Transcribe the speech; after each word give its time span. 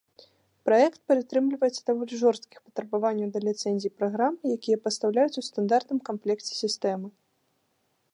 Праект 0.67 0.99
прытрымліваецца 1.09 1.81
даволі 1.89 2.15
жорсткіх 2.21 2.59
патрабаванняў 2.69 3.29
да 3.35 3.39
ліцэнзій 3.47 3.93
праграм, 3.99 4.33
якія 4.55 4.77
пастаўляюцца 4.87 5.33
ў 5.39 5.45
стандартным 5.49 5.99
камплекце 6.09 6.51
сістэмы. 6.63 7.07